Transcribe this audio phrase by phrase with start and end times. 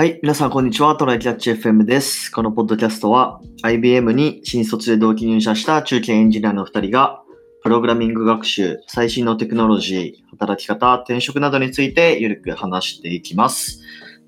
[0.00, 0.18] はい。
[0.22, 0.96] 皆さん、こんにちは。
[0.96, 2.32] トライキャッチ FM です。
[2.32, 7.22] このポッドキャストは、IBM に新卒で同期入社した中堅エンジニアの2人が、
[7.62, 13.82] プログラミング学習、最新のテクノロジー、働き方、転職などについてゆるく話していきます。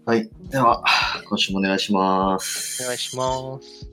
[0.05, 0.29] はい。
[0.50, 0.85] では、
[1.27, 2.82] 今週もお願いします。
[2.82, 3.91] お願いします。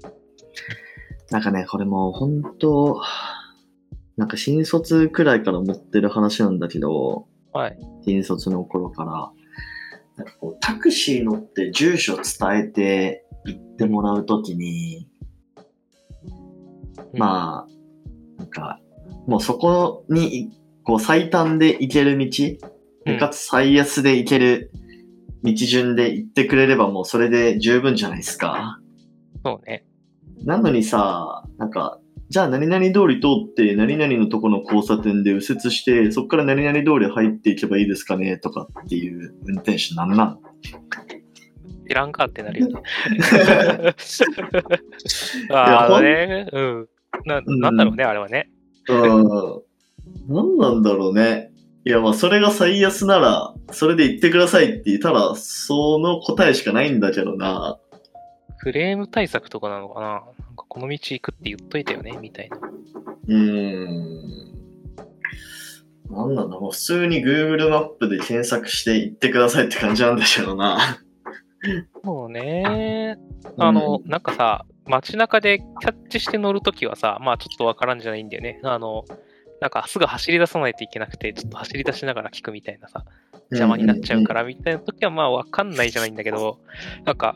[1.32, 3.02] なんかね、これもう本当、
[4.18, 7.80] なんか新卒くらいから持ってる話なんだけど、はい。
[8.06, 9.32] 新卒の頃から、
[10.20, 15.08] なんかこうタクシー乗って住所伝えて行ってもらうときに、
[17.14, 18.82] まあ、なんか、
[19.28, 20.52] もうそこに、
[20.84, 22.28] こう最短で行ける道、
[23.06, 24.72] うんかつ最安で行ける
[25.44, 28.78] 道順で行ってくれればもうそれで十分じゃないですか。
[29.46, 29.86] そうね。
[30.44, 32.00] なのにさ、なんか、
[32.30, 40.40] じゃあ何々通り通って何々のとこの交差点で右折して、そこから何々通り入っていけばいいですかねとかっていう運転手なんなん
[41.90, 42.74] いらんかってなるよ ね。
[45.52, 46.48] ああね。
[46.54, 46.88] うん。
[47.26, 48.52] な、なんだろうね、あれはね。
[48.88, 49.62] うん。
[50.28, 51.52] 何なんだろうね。
[51.84, 57.80] いや、まあ、それが最安なら、それで言ってくださいって言ったら、その答えしかないんだけどな。
[58.60, 60.08] クレーム対策とかなのかな？
[60.08, 60.22] なん
[60.56, 62.58] かこの道行くって言っといたよね、みたいな。
[62.58, 64.30] うーん。
[66.10, 71.00] なんなんだ、もう普通に Google マップで検索して行ってくださいって感じなんだけどな。
[72.04, 73.18] もうね。
[73.58, 78.60] あの、なんかさ、街中でキャッチして乗るときはさ、まあちょっとわからんじゃないんだよね。
[78.64, 79.06] あの、
[79.62, 83.06] なんかすぐ走り出さないといけなくて、ちょっと走り出しながら聞くみたいなさ、
[83.52, 86.60] 邪魔になっちゃうからみたいな時はまあわかんないじゃないんだけど、
[87.06, 87.36] なんか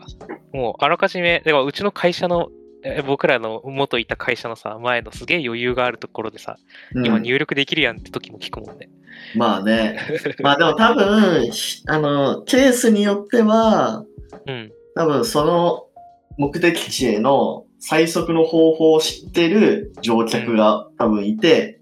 [0.53, 2.49] もうあらかじめ、でもうちの会社の、
[2.85, 6.57] え僕らの元いた会社のさ、前のすげえ余裕があるところでさ、
[6.93, 8.89] うん今入力できるやんって時も聞くもんね。
[9.35, 9.99] まあね。
[10.43, 14.05] まあでも多分、しあの、ケースによっては、
[14.45, 14.71] うん。
[14.95, 15.85] 多分その
[16.37, 21.79] 目的地への最速の方法を知ってる乗客が多分いて、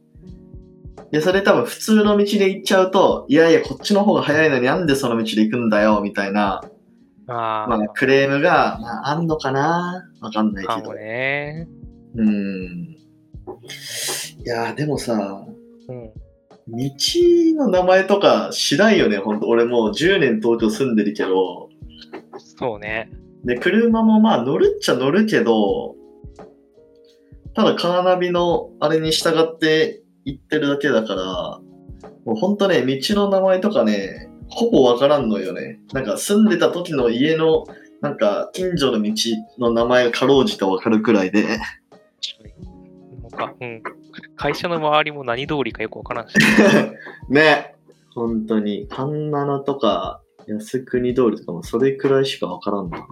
[1.12, 6.62] で、それ多分普通の道で行っちゃうと、いやいや、こっちの方が早いのになんでその道で行くんだよ、みたいな、
[7.28, 10.10] あまあ、クレームが、まあ、あんのかな？
[10.22, 10.96] わかんないけども。
[10.96, 11.68] ね。
[12.16, 12.98] うーん。
[14.44, 15.46] いやー、でもさ、
[15.88, 16.12] うん。
[16.68, 16.90] 道
[17.56, 19.48] の名前とか知らんよね、ほんと。
[19.48, 21.70] 俺もう10年東京住んでるけど、
[22.38, 23.12] そうね。
[23.44, 25.96] で、車もまあ乗るっちゃ乗るけど、
[27.54, 31.24] ただカーナビのあれに従って行ってるだけだから、
[32.26, 35.80] もうほんとね、道の名前とかね、ほぼわからんのよね。
[35.94, 37.66] なんか住んでた時の家の、
[38.02, 39.14] なんか近所の道
[39.60, 41.44] の名前がかろうじてわかるくらいで。
[41.48, 41.56] な
[43.28, 43.82] んか、うん。
[44.36, 46.36] 会社の周りも何通りかよくわからんし。
[47.30, 47.76] ね。
[48.14, 48.88] 本当に。
[48.90, 53.08] 神奈とか、靖国通りとかもそれくらいしかわからんな。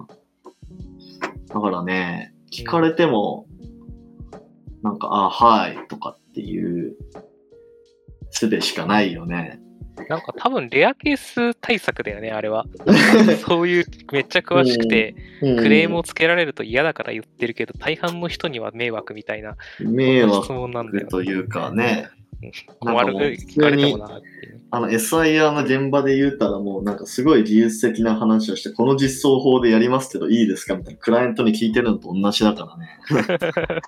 [1.48, 3.48] だからね、聞かれても、
[4.84, 6.96] なんか、あ、はい、とかっていう、
[8.32, 9.60] 術しかないよね。
[10.08, 12.66] なんか多分レアケース対策だよね、あれは。
[13.46, 21.08] そういうめっちゃ詳しくて、ククレームをつけられると嫌だから言ってるけど、大半の人には迷惑みたいな迷質惑問なんだよ。
[21.08, 22.08] というかね、
[22.80, 24.60] 困るなんかもう聞かれてもなってい。
[24.72, 33.00] あの SIR の現場で言うたらもうなんかすごい技術的な話をして、この実装法でやりますけどいいですかみたいな、クライアントに聞いてるのと同じだからね。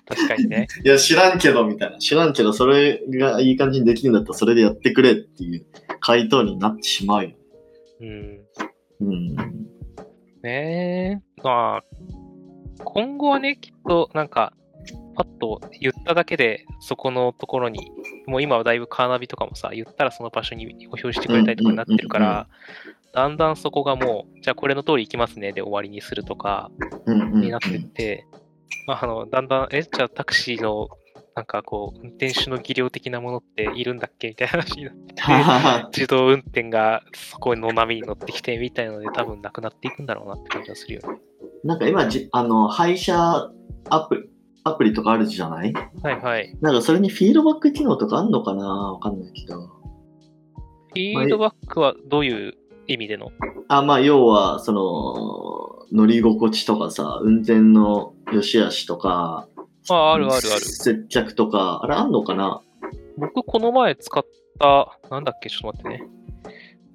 [0.07, 0.67] 確かにね。
[0.83, 1.97] いや、知らんけど、みたいな。
[1.99, 5.65] 知らんけど、それがいい感じにできるんだったら、それでやってくれっていう
[5.99, 7.31] 回答になってしまうよ。
[8.01, 8.39] うん。
[9.01, 9.35] うん。
[10.41, 11.21] ねえ。
[11.43, 11.83] まあ、
[12.83, 14.53] 今後はね、きっとなんか、
[15.23, 17.91] パッと言っただけで、そこのところに、
[18.27, 22.47] もう今はだいぶカーナビとかもさ、言ったらその場所に表示してくれたりとかになってるから、
[23.13, 26.71] だんだんそこがもう、じゃあこれの通り行きますねで終わりにするとか、
[27.07, 28.25] になってって、
[28.87, 30.89] まあ、あの、だんだん、え、じゃあタクシーの、
[31.35, 34.29] なんかこう、運転手の技量的なものっているんだっけ？
[34.29, 35.13] みたいな話になって、
[35.97, 41.19] 自動運転がそこの波に乗ってきてみたいので、多分なくなっていくんだろうなって感じがするよね。
[41.63, 43.49] なんか今じ、あの、配車
[43.89, 44.29] アプリ、
[44.63, 45.73] アプリとかあるじゃない？
[46.03, 46.57] はいはい。
[46.61, 48.65] なんかそれにフィードバック機能とかあんのかな？
[48.65, 49.61] わかんないけど。
[49.61, 52.53] フィードバックはどういう
[52.87, 53.31] 意味での？
[53.69, 59.47] あ、まあ、要は、その、乗り心地とかさ、運転の良し悪しとか、
[59.89, 60.41] あ、あるあるある。
[60.59, 62.61] 接客とか、あれあんのかな？
[63.17, 64.25] 僕、この前使っ
[64.59, 66.07] た、なんだっけ、ちょっと待ってね。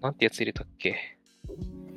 [0.03, 0.95] なんてやつ入れたっけ？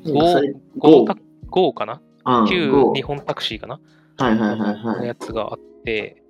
[0.06, 1.14] ゴー、ゴー。
[1.14, 1.18] タ、
[1.50, 2.02] ゴーかな？
[2.26, 3.80] うん旧 Go 日本タクシーかな？
[4.20, 5.08] のはい。
[5.08, 6.24] やつがあって、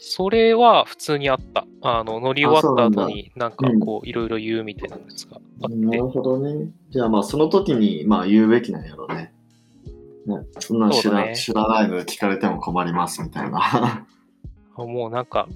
[0.00, 1.66] それは普通にあった。
[1.82, 6.08] あの、乗り終わった後になんかこう、いろいろ言うみたいなやつがあってなる。
[6.08, 6.70] ほどね。
[6.90, 9.32] じゃあまあその時にまあ言うべきなんやろうね。
[10.26, 14.06] ね、そんなん知ら,、ね知らないので聞かれても困りますみたいな。
[14.76, 15.48] もうなんか、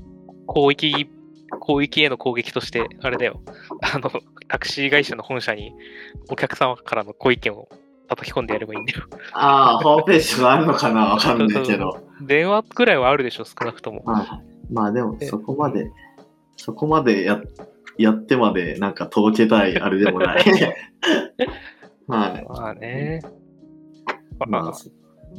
[0.47, 1.11] 攻撃、
[1.59, 3.41] 攻撃への攻撃として、あれだよ。
[3.95, 4.11] あの、
[4.49, 5.75] タクシー会社の本社に
[6.31, 7.69] お客様からのご意見を
[8.11, 9.05] 叩き込んでやればいいんだよ。
[9.33, 11.07] ああ、ホームページがあるのかな？
[11.07, 11.97] わかんないけど。
[12.21, 14.03] 電話くらいはあるでしょ、少なくとも。
[14.05, 14.73] はい。
[14.73, 15.91] まあでも、そこまで、
[16.57, 17.41] そこまでや
[17.99, 20.43] やってまでなんか届けたいあれでもない。
[22.09, 22.47] はい。
[22.49, 23.23] まあね。
[24.41, 24.73] ままああ、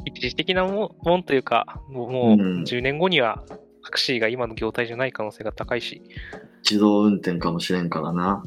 [0.06, 3.42] 一時的なもんもんというか、もうもううん10年後には
[3.84, 6.02] タクシーが今の業態じゃない可能性が高いし、
[6.68, 8.42] 自動運転かもしれんからな。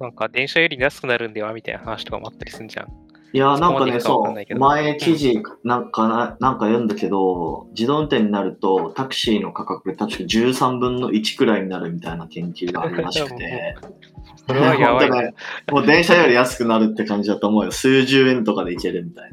[0.00, 3.07] なんか電車より安くなるんではみたいな話とかもあったりするんじゃん。
[3.32, 13.76] いや、なんかね、そう、前記事なんかな、なんか読んだけど、自動運転になるとタクシーの価格が確か13分の1くらいになるみたいな研究があるらしくて。
[14.48, 15.34] それはやばい本当ね。
[15.72, 17.70] もう電車より安くなるって感じだと思うよ。
[17.70, 19.30] 数十円とかで行けるみたい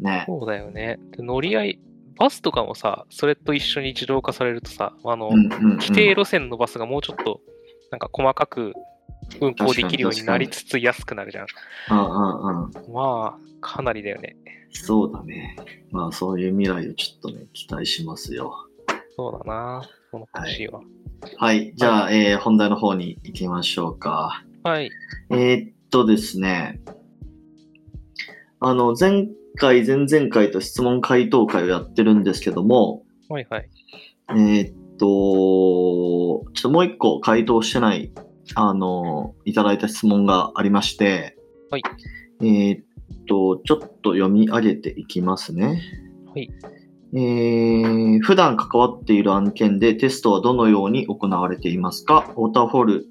[0.00, 0.10] な。
[0.10, 0.24] ね。
[0.26, 0.98] そうだよね。
[1.16, 1.80] で乗り合い、
[2.18, 7.40] バスとかもさ、それと一緒に自動化されるとさ、あの、うんうんうん規定路線のバスがもうちょっと、
[7.90, 8.74] なんか細かく
[9.40, 11.46] 運行できるようになりつつ安くなるじゃん。
[11.90, 12.92] うんうんうん。
[12.92, 14.36] まあ、かなりだよね。
[14.70, 15.56] そうだね。
[15.90, 18.52] まあそういう未来をちょっとね、期待しますよ。
[19.16, 20.80] そうだな、このタクシーは。
[21.38, 21.72] はい。
[21.74, 24.44] じゃあ、えー本題の方に行きましょうか。
[24.64, 24.90] はい。
[25.30, 26.80] えーっとですね。
[28.60, 33.68] あの、前回、前々回と質問回答会をやってるんですけども、はいはい。
[34.30, 38.12] えーっと、ちょっともう一個回答してない、
[38.54, 41.36] あの、いただいた質問がありまして、
[41.70, 41.82] はい。
[42.40, 42.84] えーっ
[43.26, 45.82] と、ちょっと読み上げていきますね。
[46.34, 46.50] はい。
[47.14, 52.32] えー普段関わっている案件でテストはどのように行われていますか？
[52.36, 53.06] ウォーターフォール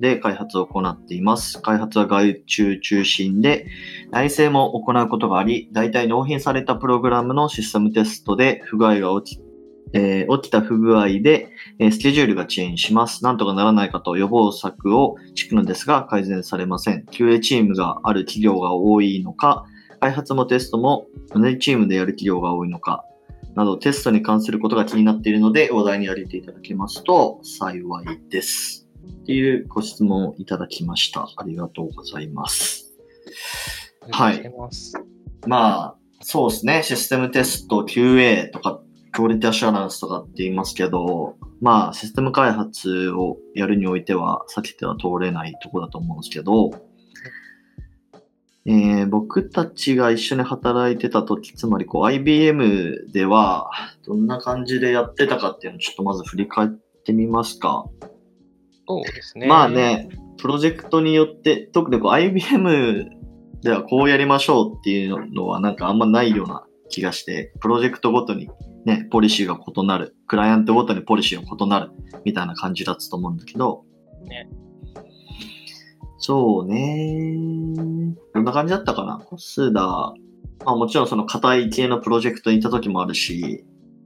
[0.00, 1.60] で開発を行っています。
[1.60, 3.66] 開発は外注中心で、
[4.10, 9.42] 内製も行うことがあり、大体納品されたプログラムのシステムテストで不具合が起き、
[9.92, 13.24] えー起きた不具合で、えースケジュールが遅延します。
[13.24, 17.04] なんとかならないかと予防策を敷くのですが改善されません。
[17.10, 19.64] QA チームがある企業が多いのか、
[20.00, 23.04] 開発もテストも同じチームでやる企業が多いのか、
[23.54, 28.88] などテストに関することが気になっているので、話題に挙げていただけますと幸いです。
[29.22, 31.28] っていうご質問をいただきました。
[31.36, 32.94] ありがとうございます。
[34.10, 34.94] はいありがとうございます。
[35.46, 36.82] まあ、そうですね。
[36.82, 38.80] システムテスト、QA とか、
[39.12, 46.70] クオリティアシュアランスとかって言いますけど、まあ、システム開発をやるにおいては、避けては通れないところだと思うんですけど、
[48.66, 53.70] えー僕たちが一緒に働いてた時、つまりこう IBM では、
[54.06, 56.68] どんな感じでやってたかっていうのをちょっとまず振り返っ
[57.04, 57.86] てみますか。
[58.86, 59.46] そうですね。
[59.46, 63.10] まあね、プロジェクトによって、特にこう IBM
[63.62, 68.50] ではこうやりましょうっていうのはなんかあんまないような気がして、プロジェクトごとに
[68.88, 71.90] ね、ポリシーが異なる、クライアントごとにポリシーが異なる
[72.24, 73.84] みたいな感じだったと思うんだけど、
[74.26, 74.48] ね。
[76.16, 77.36] そうね。
[78.34, 79.18] どんな感じだったかな？
[79.18, 80.14] コスダ、ま
[80.64, 83.64] あもちろんその硬い系のプロジェクトに行った時もあるし、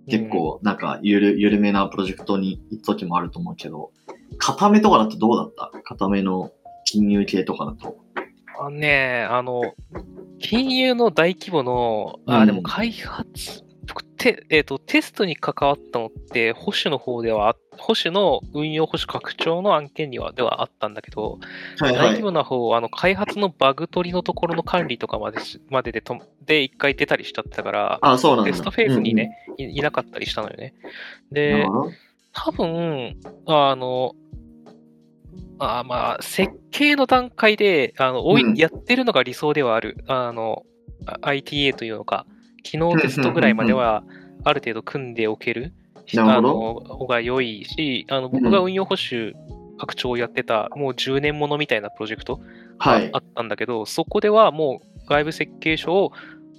[0.09, 3.93] 結構なんかゆる、ゆるめなプロジェクトに行った時もあると思うけど、
[4.39, 5.71] 固めとかだとどうだった？
[5.85, 6.51] 固めの
[6.85, 7.97] 金融系とかだと。
[8.61, 9.63] あのね、あの、
[10.41, 12.47] 金融の大規模の、あ、うん。
[12.47, 13.72] でも開発、僕
[14.23, 21.39] てえっ、と、テストに関わったのって、保守の方では、保守の運用保守拡張の案件にはではあったんだけど、
[21.79, 28.51] はい大規模な方、あの、開発のバグ取りのところの管理とかまでしまででと、で、一回出たりしちゃってたから、あ、そうなんだ。
[28.51, 30.75] テストフェーズにね、いいなかったりしたのよね。
[31.31, 31.67] で
[32.35, 34.15] 多分、あの、
[35.59, 40.05] あまあ、設計の段階で、あの、うんやってるのが理想ではある。
[40.09, 40.65] あの、
[41.07, 42.27] あ ITA というのか、
[42.63, 44.05] 機能テストぐらいまでは、
[44.45, 45.73] ある程度組んでおける、
[46.19, 49.35] あの、方が良いし、あの、僕が運用保守
[49.79, 52.41] 拡張をやってた、もう10年ものみたいなプロジェクト
[52.79, 53.19] はいあ。
[53.19, 56.13] ったんだけど、そこではもう外部設計書を、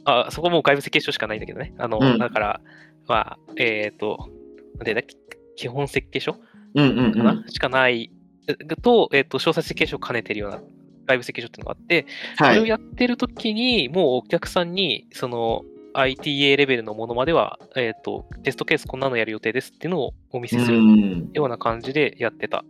[0.06, 1.74] あ、そこもう外部設計書しかないんだけどね。
[1.78, 2.62] あの、うんだから、
[3.08, 4.30] まあ、えっ、と、
[4.78, 5.16] なんでだっけ
[5.56, 6.38] 基本設計書
[6.76, 7.46] うんうんうかな、ん。
[7.48, 8.12] しかない、
[8.48, 10.62] えと、えっ、と、詳細設計書を兼ねてるような
[11.08, 12.06] 外部設計書っていうのがあって、
[12.38, 12.56] はい。
[12.56, 21.30] それをやってる時に、もうお客さんに、その、ITA レベルのものまでは、えっ、と、テストケースこんなのやる予定ですっていうのをお見せするうん。
[21.34, 22.64] ような感じでやってた。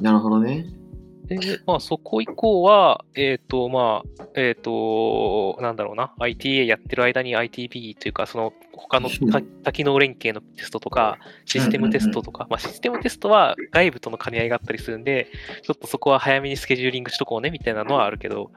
[0.00, 0.66] なるほどね。
[1.26, 15.28] で、まあ、そこ以降は、えっ、と、まあ、えっ、と、なんだろうな、ITA やってる間に ITB というか、その、他の多多機能連携のテストとか、システムテストとか、まあ、システムテストは外部との兼ね合いがあったりするんで、
[15.62, 18.50] ちょっとそこは早めにスケジューリングしとこうね、みたいなのはあるけど、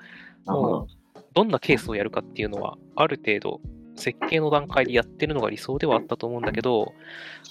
[0.45, 0.87] なるほど。
[1.33, 3.61] どんなケースをやるかっていうのは、ある程度、
[3.97, 6.93] 設計の段階でやってるのが理想ではあったと思うんだけど、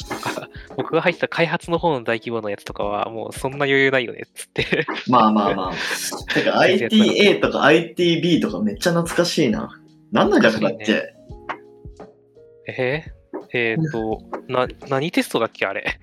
[0.08, 4.86] なんか僕が入ってた開発の方の大規模なやつとかは、もうそんな余裕ないよねっつって。
[5.08, 6.32] まあまあまあ。
[6.34, 9.70] てか ITA とか ITB とかめっちゃ懐かしいな。
[10.12, 11.14] 何の略だっけ
[12.68, 13.16] えー？
[13.52, 15.98] えーと、な、何テストだっけあれ？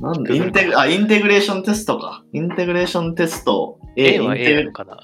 [0.00, 2.24] なんでインテグあ、インテグレーションテストか。
[2.32, 3.78] インテグレーションテスト。
[3.96, 4.98] A インはテ A かな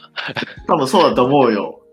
[0.67, 1.84] 多分そうだと思うよ。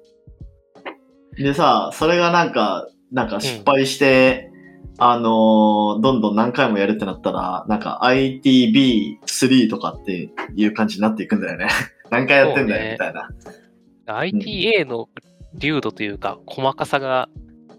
[1.42, 4.52] でさ、それがなんか、なんか失敗して、
[4.98, 11.68] あのーどんどん何回もやるってなったら、なんか ITB3 とかっていう感じになっていくんだよね。
[12.12, 13.30] 何回やってんだよ、ねみたいな。
[14.06, 15.10] ITA の
[15.56, 17.30] 流度というか、細かさが、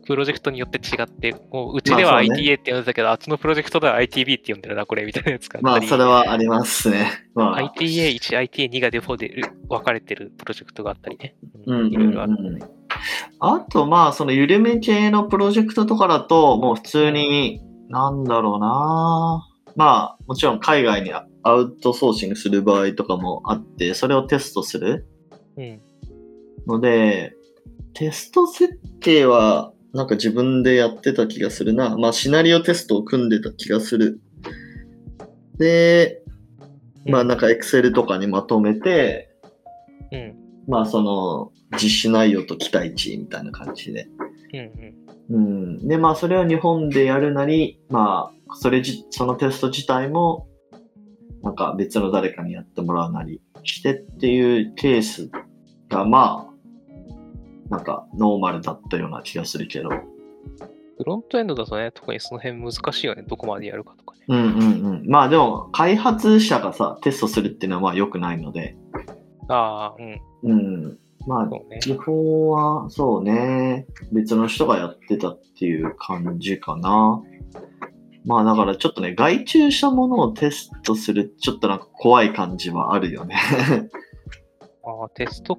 [0.04, 5.82] プロジェクトによって違って、もううちでは ITA って呼んでたけど、あっちのプロジェクトでは ITB って呼んでるな、これ、みたいなやつがあまあ。
[5.82, 7.06] それはありますね。
[7.36, 7.72] まあ。
[7.76, 11.36] ITA1、ITA2 がデフォで分かれてるプロジェクトがあったりね。
[11.66, 12.81] うんうんいろいろあるうん
[13.44, 25.08] あと、まあ、その緩め系のプロジェクトとかだと、もう普通に、なんだろうなまあ、もちろん海外にアウトソーシングする場合とかもあって、それをテストする
[25.56, 25.80] うん。
[26.68, 27.34] ので、
[27.94, 31.96] テスト設計は、なんか自分でやってた気がするな。
[31.96, 34.20] まあ、シナリオテストを組んでた気がする。
[35.58, 36.22] で、
[37.06, 39.34] まあ、なんか Excel とかにまとめて、
[40.12, 40.41] うん。
[40.72, 44.08] まあ、その、実施内容と期待値みたいな感じで。
[44.54, 45.36] うん。
[45.36, 45.44] うん。
[45.76, 45.86] うん。
[45.86, 50.48] で、まあ、それを日本でやるなり、まあ、それじ、そのテスト自体も、
[51.42, 55.30] なんか別の誰かにやってもらうなりしてっていうケース
[55.90, 59.90] が、まあ、なんかノーマルだったような気がするけど。
[59.90, 63.24] フロントエンドだとね、特にその辺難しいよね。
[63.28, 64.24] どこまでやるかとかね。
[64.26, 65.06] うんうんうん。
[65.06, 68.76] まあでも、開発者がさ、テストするっていうのはまあ良くないので、
[69.48, 70.20] ああ、うん。
[70.42, 70.98] うん。
[71.26, 71.78] まあ、ね。
[71.80, 77.22] 基本は、そうね、別の人がやってたっていう感じかな。
[78.24, 83.36] まあだからちょっとね、外注したものをテストする、ちょっとなんか怖い感じはあるよね。
[84.84, 85.58] ああ、テスト？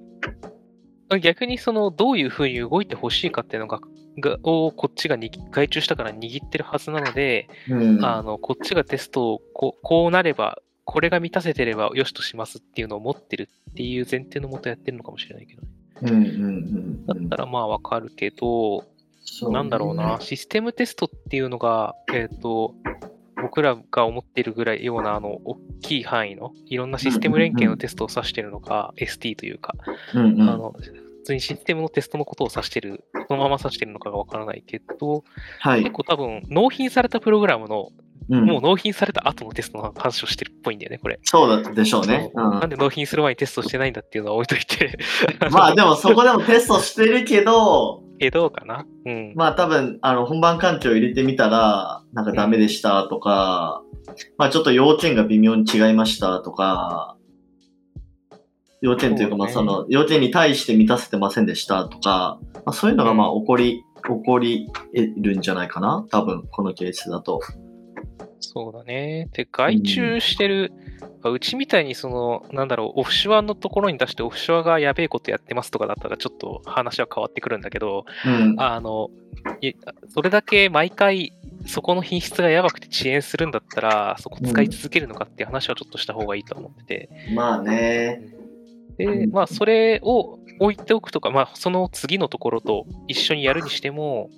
[1.22, 3.80] 逆にその、どういうふうに動いてほしいかっていうのが、
[4.20, 8.06] がをこっちがに外注したから握ってるはずなので、うん。
[8.06, 15.68] あの、こっちがテストをこうこうなれば、これが満たせてればよしとしますっていうのを持ってるっていう前提のもとやってるのかもしれないけどね。
[16.02, 16.50] うんうんうんう
[16.80, 18.88] んだったらまあわかるけど、ね
[19.52, 22.76] なんだろうな、システムテストっていうのが、えっ、と、
[23.42, 29.76] 僕らが思っているぐらいような、あの、大きい範囲の、いろんなシステム連携のテストを指してるのか、ST というか、
[30.14, 30.76] うんうんあの、
[31.24, 35.24] 普通にシステムのテストのことを指してる、そのまま指してるのかがわからないけど、
[35.60, 35.92] はい結。
[35.92, 37.92] 構多分、納品されたプログラムの、
[38.30, 41.20] うんもう納品された後のテストの話をしてるっぽいんだよね、これ。
[41.24, 42.32] そうだでしょうね。
[42.36, 44.98] そうなんで納品する前にテストしてないんだっていうのは置いといて。
[45.46, 48.86] うん、まあでもそこでもテストしてるけど、 え、どうかな？
[49.06, 49.34] うん。
[49.36, 53.82] まあ多分、あの、本番環境を入れてみたら、なんかダメでしたとか、
[54.38, 57.18] まあちょっと要件が微妙に違いましたとか、
[58.82, 66.06] 要件というか、まあその、要件に対して満たせてませんでしたとか、まあそういうのがまあ起こり、起こり得るんじゃないかな？
[66.12, 67.42] 多分、このケースだと。
[68.44, 69.30] そうだね。
[69.34, 70.72] で、外注してる、
[71.24, 78.56] うちみたいにその、なんだろう、オフショアのところに出してオフショアがやべえことやってますとかだったらちょっと話は変わってくるんだけど、うん。
[78.60, 79.10] あの、
[79.62, 79.74] い
[80.10, 81.34] それだけ毎回
[81.66, 87.10] そこの品質がやばくて遅延するんだったら、そこ使い続けるのかっていう話はちょっとした方がいいと思ってて。
[87.34, 88.22] まあね。
[88.98, 94.30] で、うんまあ、それを置いておくとか、まあ、その次のところと一緒にやるにしても、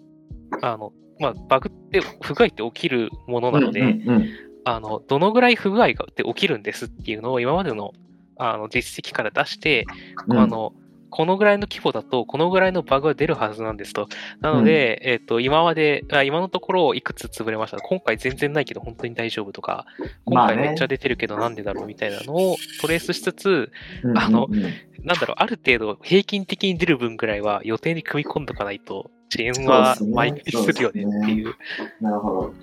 [0.61, 4.29] あの、まあ、バグって、不具合って起きるものなので、うんうんうん。
[4.65, 7.93] あの、どのぐらい不具合がって起きるんですっていうのを今までの
[8.37, 9.85] あの実績から出して、
[10.27, 10.37] うん。
[10.37, 10.73] あの、
[11.09, 14.09] このぐらいの規模だと、このぐらいのバグが出るはずなんですと。
[14.41, 17.77] なので、えっ、と、今まで、あ今のところいくつ潰れました？
[17.77, 19.85] 今回全然ないけど本当に大丈夫とか、
[20.25, 23.71] 今回めっちゃ出てるけどなんでだろうみたいなのをトレースしつつ、
[24.03, 24.55] うんあのうん。
[24.55, 24.73] うん
[25.05, 31.53] なんだろう、ある程度平均的に出る分ぐらいは予定に組み込んどかないと、遅延は毎回するよねっていう。
[32.01, 32.53] なるほど。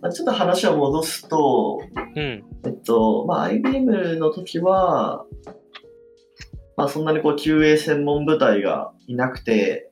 [0.00, 1.80] まあちょっと話を戻すと、
[2.14, 2.44] うん。
[2.64, 5.24] えっと、まあ、IBM の時は、
[6.76, 9.90] まあ、そんなにこう QA 専門部隊がいなくて、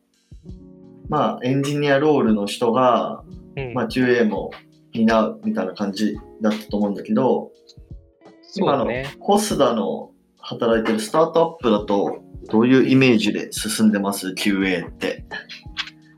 [1.08, 3.24] まあ、エンジニアロールの人が、
[3.56, 3.74] うん。
[3.74, 4.50] まあ、QA も
[4.92, 7.50] 担うみたいな感じだったと思うんだけど、
[8.42, 9.12] そうだね。
[9.18, 15.24] コスダの働いてるスタートアップだと、どういうイメージで進んでます ?QA って。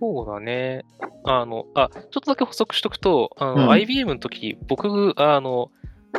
[0.01, 0.85] そうだね。
[1.25, 3.71] あの、あ、ちょっとだけ補足しとくと、あの、うん。
[3.71, 5.71] IBM の時、僕、あの、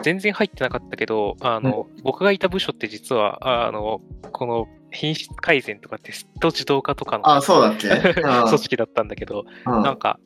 [0.04, 7.90] 全然入ってなかったけど、あの、僕がいた部署って実は、あの、この品質改善とかテスト自動化とかのあ、そうだっけ？
[8.22, 9.84] 組織だったんだけど、うん。
[9.84, 10.20] なんか、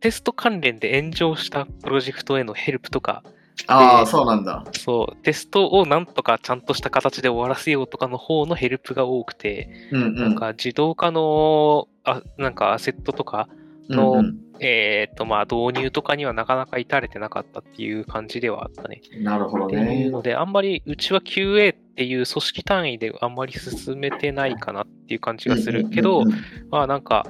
[0.00, 3.22] テスト関連で炎上したプロジェクトへのヘルプとか、
[3.66, 4.64] ああ、そうなんだ。
[4.72, 10.14] そう、テストをなんとかちゃんとした形で終わらせようとかの方のヘルプが多くて、うんうん。
[10.14, 13.48] なんか自動化の、あなんかアセットとか
[13.88, 19.00] の、うんうんえーっと、まあ導入とかにはなかなか至れてなかったっていう感じではあったね。
[19.22, 20.10] なるほどっていうね。
[20.10, 26.24] ので、あんまりうちは QA っていう組織単位であんまり進めてないかなっていう感じがするけど
[26.70, 27.26] まあなんか、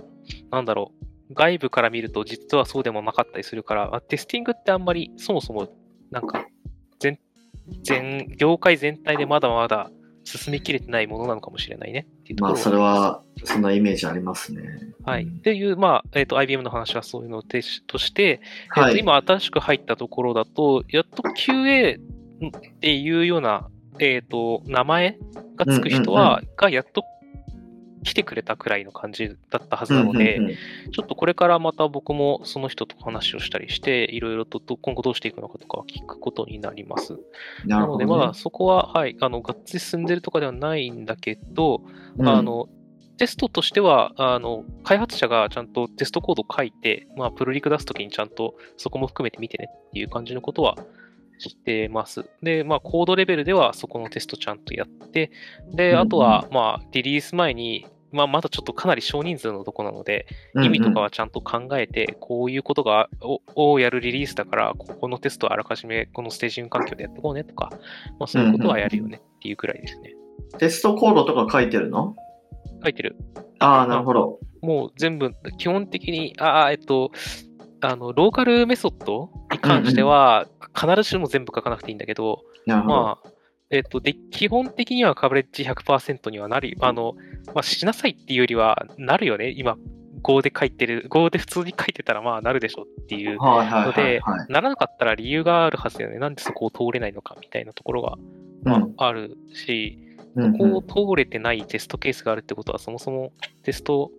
[0.50, 0.92] なんだろ
[1.30, 5.68] う、外部から見ると実はそうでもなかったりするから、あテスティングってあんまりそもそも、
[6.10, 6.46] なんか、
[6.98, 7.18] 全、
[7.82, 9.90] 全、業界全体でまだまだ
[10.24, 14.62] 進みきれてないものなのかもしれないねっていうところまあ、それは、そんなイメージありますね。
[15.04, 15.24] はい。
[15.24, 18.38] うんっていう、まあ、えっ、と、IBM の話はそういうのととして、えっ
[18.74, 18.98] とはい。
[18.98, 25.18] 今新しく入ったところだと、やっと QA っていうような、えっ、と、名前
[25.56, 27.04] がつく人は、がやっと
[28.02, 30.56] 来てくれたくらいの感じだったはずなので、うんうんうん
[30.92, 37.18] ちょっとこれからまた僕もその人と話をしたりして、いろいろとど今後どうしていくのかとか聞くことになります。
[37.64, 38.06] なので。
[38.06, 41.82] まだそこは、はい、あの、がっつり進んでるとかではないんだけど、
[42.18, 42.68] うんあ、の、
[43.18, 50.76] テストとしては、あの、開発者がちゃんとテストコードを書いて、まあ、プルリク出すときにちゃんとそこも含めて見てねっていう感じのことは
[51.40, 52.28] 知ってます。
[52.42, 55.30] で、まあ、コードレベルではそこのテストちゃんとやって、
[55.72, 60.26] で、あとは、まあ、リリース前に、まあ、まだちょっとかなり少人数のとこなので、
[60.62, 67.70] 意味とかは、はちゃんと考えて、こういうことが、ををやるリリースだから、ここのテストはあらかじめこのステージング環境でやっていこうねとか、
[68.18, 70.14] まあ、そういうことはやるよねっていうくらいですね。
[70.58, 72.16] テストコードとか書いてるの？
[72.82, 73.16] 書いてる。
[73.60, 74.40] ああ、なるほど。
[74.60, 77.12] もう全部、基本的に、ああ、えっと、
[77.82, 82.94] あの、ローカルメソッドに関しては、必ずしも全部書かなくていいんだけど、なるほど。
[82.94, 83.30] まあ、
[83.70, 86.76] えっと、で、基本的にはカバレッジ100%にはなるよ。
[86.80, 87.14] あの、
[87.54, 89.54] まあ、しなさいっていうよりは、なるよね。
[89.56, 89.76] 今、
[90.22, 94.52] Go で書いてる、Go で普通に書いてたら、まあ、なるでしょっていうのではい。
[94.52, 96.18] ならなかったら理由があるはずだよね。
[96.18, 98.16] なんでそこを通れないのかみたいなところが、
[98.64, 99.98] まうんあ、あるし、
[100.36, 103.32] うんここを通れてないテストケースがあるってことは、そもそも
[103.64, 104.10] テスト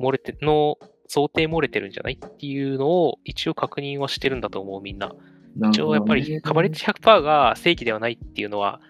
[0.00, 5.12] 漏れて、の想定漏れてるんじゃないっていうのを一応確認はしてるんだと思う、みんな。
[5.70, 8.80] 一応やっぱりカバレッジ100%が正規ではないっていうのは、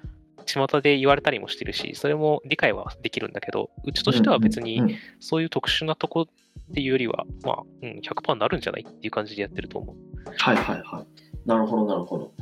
[0.44, 9.96] 巷で言われたりもしてるし、それも理解はできるんだけど、うちとしては別にそういう特殊なとこっていうよりは、まあ、うん、100%になるんじゃないっていう感じでやってると思う。
[10.38, 11.48] はいはいはい。
[11.48, 12.32] なるほどなるほど。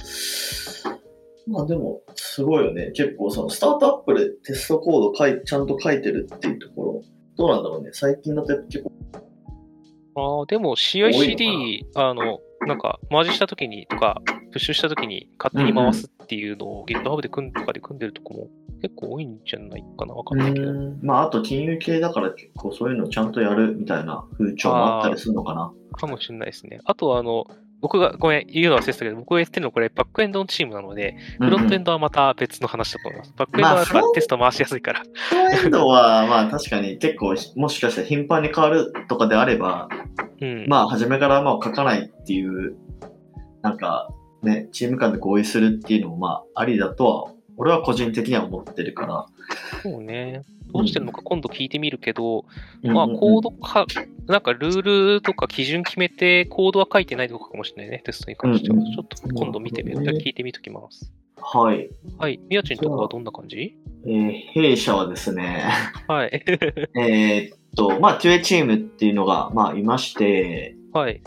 [1.47, 2.91] まあでも、すごいよね。
[2.93, 7.03] 結構そのスタートアップでテストコード書いちゃんと書いてるっていうところ、
[7.37, 7.91] どうなんだろうね。
[7.93, 8.93] 最近だと結構、
[10.17, 18.49] ああ、でも CICD、あの、なんか、マージしたときにとか、プッシュしたときに勝手に回すっていうのを GitHub で組んとかで組んでるとこも
[18.81, 20.71] 結構多いんじゃないかなわかんないけど。
[20.71, 25.73] うんまああと金融系だから結構そういうのちゃんとやるみたいな風潮もあったりするのかな。
[25.93, 26.81] かもしれないですね。
[26.85, 27.47] あとは、あの、
[27.81, 33.35] 僕が、ごめん、言うの忘れてたけど、僕がやってるのはこれ、バックエンドのチームなので、フロントエンドはまた別の話だと思います。
[33.37, 35.01] バックエンドはやっぱテスト回しやすいから。
[35.01, 39.89] フロントエンドはまあ確かに結構もしかしたら頻繁に変わるとかであれば、
[40.41, 40.67] うん。
[40.69, 42.77] まあ初めからまあ書かないっていう、
[43.63, 44.09] なんか
[44.43, 49.27] ね、チーム間で合意するっていうのもまあありだとは、俺は個人的には思ってるから。
[49.83, 50.43] そうね。
[50.73, 52.45] どうしてるのか今度聞いてみるけど、
[52.83, 53.87] まあ、コードか、
[54.27, 54.83] なんかルー
[55.15, 58.77] ルとか基準決めて、コードは書いてないとかかもしれないね、テストに関しては。
[58.77, 59.97] ちょっと今度見てみる。
[59.97, 61.13] なるほどね聞いてみときます。
[61.39, 61.89] はい。
[62.19, 62.41] はい。
[62.49, 63.77] みやちんとかはどんな感じ？
[64.05, 65.65] えー弊社はですね、
[66.09, 66.31] はい。
[66.99, 71.21] えーっと、まあ QA チームっていうのがまあいまして、はい。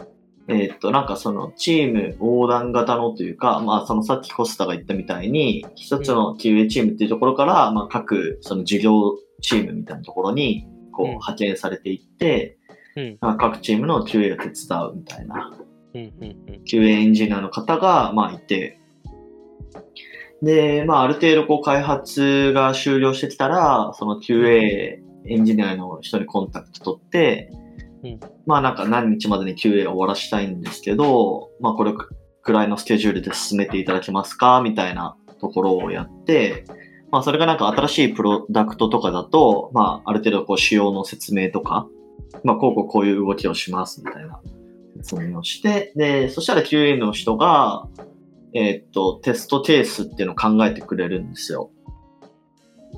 [0.48, 12.58] えーっと、なんかそのチーム横断型のというか、まあそのさっきコスタが言ったみたいに、一つの QA チームっていうところから、まあ各その事業チームみたいなところに、こううん派遣されていって、
[12.96, 13.18] うん。
[13.22, 15.58] まあ各チームの QA を手伝うみたいな、
[15.94, 16.02] うん。
[16.02, 16.24] うん。
[16.24, 16.64] うん。
[16.64, 18.80] QA エンジニアの方が、まあいて、
[20.42, 36.66] で、まあある程度こう開発が終了してきたら、その QA エンジニアの人にコンタクト取って、うんまあなんか何日までに QA を終わらしたいんですけど、まあこれくらいのスケジュールで進めていただけますかみたいなところをやって、
[37.12, 41.88] まあそれがなんか新しいプロダクトとかだと、まあある程度こう仕様の説明とか、
[42.44, 44.40] まあこうこうこういう動きをしますみたいな
[44.98, 47.88] 説明をして、で、そしたら QA の人が、
[48.54, 51.72] えーっと、テストケースっていうのを考えてくれるんですよ。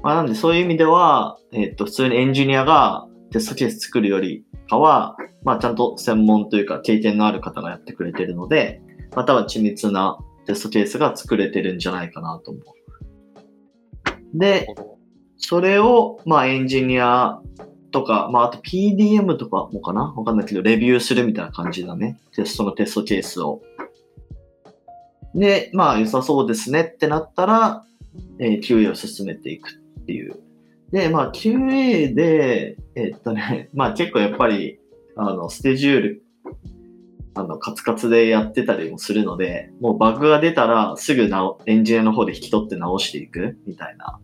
[0.03, 8.81] まあなんでそういう意味では、えーっと、普通にエンジニアがテストケース作るよりかは、まあちゃんと専門というか経験のある方がやってくれてるので、
[9.15, 12.63] または緻密なテストケースが作れてるんじゃないかなと思う。
[14.33, 14.67] で、
[15.37, 17.39] それを、まあエンジニア
[17.91, 20.13] とか、まああと PDM とかもかな？
[20.15, 22.19] わかんないけど、レビューするみたいな感じだね。
[22.35, 23.61] テストのテストケースを。
[25.33, 27.85] で、まあ良さそうですねってなったら、
[28.39, 29.69] えー QA を進めていく
[30.01, 30.35] っていう。
[30.91, 34.79] で、まあ QA で、えーっとね、まあ結構やっぱり、
[35.15, 36.23] あの、スケジュール、
[37.33, 44.19] あの、カツカツでやってたりもするので、もうバグが出たらすぐなおエンジニアの方で引き取って直していくみたいな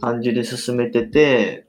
[0.00, 1.66] 感じで進めてて、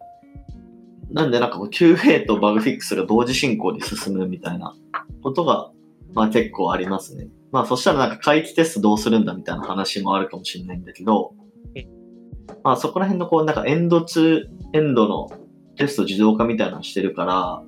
[1.12, 4.76] なんでなんかこう QA とバグフィックスが同時進行で進むみたいな
[5.22, 5.72] ことが、
[6.14, 7.28] まあ結構ありますね。
[7.52, 11.34] まあそしたらなんか回帰テストどうするんだみたいな話もあるかもしれないんだけど、
[12.64, 15.30] まあそこら辺のこうなんかエンドツーエンドの
[15.78, 17.64] テスト自動化みたいなのしてるから、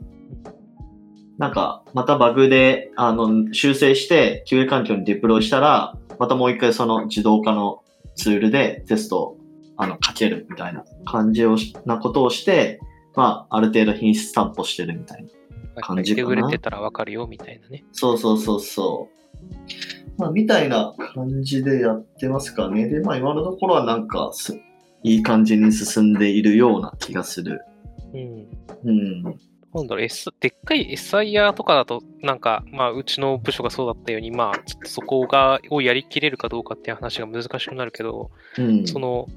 [1.37, 7.83] なんかまたバグであの修正して QA 環境にデプロイしたら、またもう一回その自動化の
[8.15, 9.37] ツールでテストを
[9.77, 12.79] あのかけるみたいな感じをしなことをして、
[13.15, 15.29] まあある程度品質担保してるみたいな。
[15.81, 17.85] 感じかなれてたらわかるよみたいなね。
[17.91, 19.17] そうそうそうそう。
[20.17, 22.87] まあ、みたいな感じでやってますかね。
[22.87, 24.59] で、まあ、今のところはなんかす、
[25.03, 27.61] いい感じに進んでいるような気がする。
[28.13, 28.89] うん。
[28.89, 29.39] うん。
[29.77, 38.87] なんだろう、S、でっかい SIR とかだと、なんか、まあ、うちの部署がそうだったように、まあ、ちょっとそこが、をやりきれるかどうかっていう話が難しくなるけど、うん。
[38.87, 39.27] その、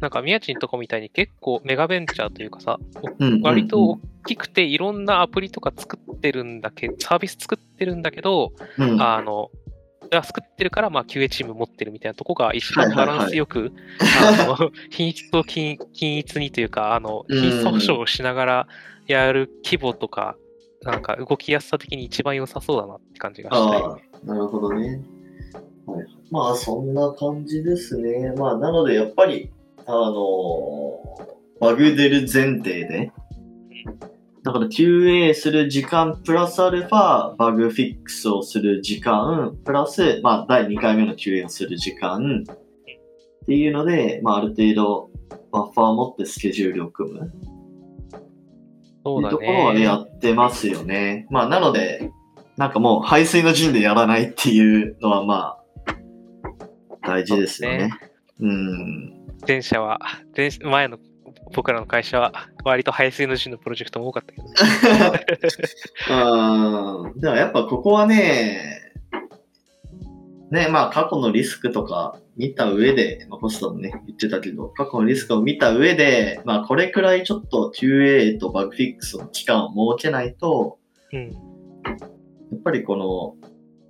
[0.00, 2.78] なんか、宮地んとこみたいに結構メガベンチャーというかさ、
[3.18, 9.50] うん、割と大きくていろんなアプリとか作ってるんだけど、サービス作ってるんだけど、うん、あの、
[10.10, 17.40] が作ってるから、まあ、QA チーム持ってるみたいなとこが一番バランスよく、 あの、品質を均均一にというか、あの、うん。
[17.40, 18.68] 品質保証をしながら
[19.06, 20.36] やる規模とか、
[20.82, 24.02] なんか動きやすさ的に一番良さそうだなって感じがしたあよね。
[24.24, 25.02] あ、なるほどね。
[25.86, 28.32] はい、まあ、そんな感じですね。
[28.36, 29.52] まあ、なので、やっぱり、
[29.86, 31.00] あの
[31.60, 33.12] バグ出る前提で、
[34.42, 42.56] だから QA する時間プラスアルファバグフィックスをする時間プラス、まあ、第2回目の QA をする時間っ
[43.46, 45.10] ていうので、まあ、ある程度
[45.52, 47.32] バッファーを持ってスケジュールを組む
[49.04, 50.04] そうだっていうところはね、やね。
[50.06, 51.26] ってますよね。
[51.30, 52.10] まあ、なので、
[52.56, 55.58] なんかもう排水の陣でやらないっていうのはまあ、
[57.06, 57.90] 大事ですよね。
[58.40, 59.12] うん。
[59.46, 59.98] 前者は、
[60.36, 60.98] 前前の
[61.54, 62.32] 僕らの会社は、
[62.64, 64.54] 割と排水の陣のプロジェクトも多かったけどね。
[66.10, 67.20] うん。
[67.20, 68.81] でもやっぱここはね、
[70.52, 80.78] ね、まあ過去のリスクとか見た上で、まあホストもね、言ってたけど、過去のリスクを見た上で、まあこれくらいちょっと QA とバグフィックスの期間を設けないと、
[81.10, 81.30] うん。
[81.30, 81.36] や
[82.54, 83.34] っぱりこの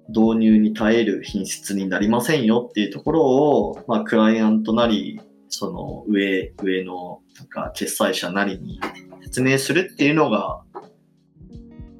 [0.08, 8.80] 導入に耐える品質になりませんよっていうところを、まあクライアントなり、その上、上のなんか決済者なりに
[9.22, 10.62] 説明するっていうのが、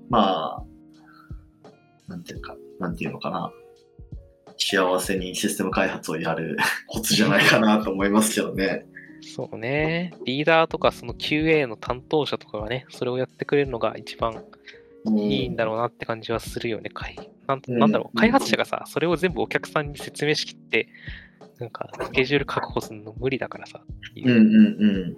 [0.09, 0.63] まあ、
[2.07, 3.53] なんていうか、なんていうのかな。
[4.65, 8.87] 幸せにシステム開発をやる コツじゃないかなと思いますけどね。
[9.23, 10.15] そうね。
[10.25, 14.45] リーダーとかその QA の担当者とかがね、それをやってくれるのが一番
[15.07, 16.91] いいんだろうなって感じはするよね。
[16.93, 20.89] 開なんうんなんだろう、開発者がさ、それを全部お客さんに説明しきって、
[21.59, 23.83] なんかスケジュール確保するの無理だからさ。
[24.17, 25.17] うんうんうん。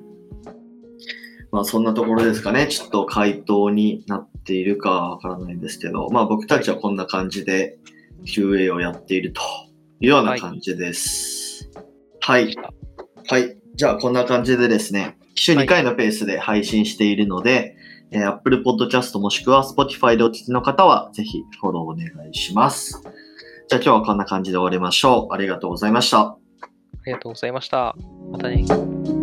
[1.50, 2.66] まあそんなところですかね。
[2.66, 7.78] ちょっと回答になっているかわからないですけど、まあ僕たちはこんな感じで
[8.27, 9.41] QA をやっていると
[10.01, 11.71] いうような感じです。
[12.21, 12.57] はい。
[13.29, 13.57] はい。
[13.75, 17.77] じゃあこんな感じでですね、週2回のペースで配信しているので、
[18.11, 23.03] えー Apple Podcast もしくは Spotify でお聞きの方はぜひフォローお願いします。
[23.69, 25.35] じゃあ今日はこんな感じで終わりましょう。
[25.35, 26.21] ありがとうございました。
[26.21, 26.39] あ
[27.07, 27.97] りがとうございました。
[28.31, 29.13] またね。